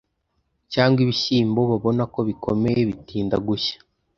[0.73, 3.77] cyangwa ibishyimbo babona ko bikomeye bitinda gushya,